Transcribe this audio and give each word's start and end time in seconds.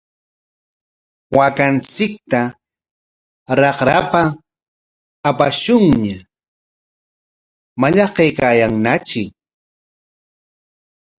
Waakanchikta 1.35 2.39
raqrapa 3.59 4.21
apashunña, 5.29 6.17
mallaqnaykaayanñatri. 7.81 9.23